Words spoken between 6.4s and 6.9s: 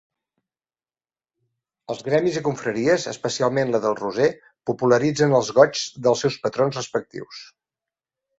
patrons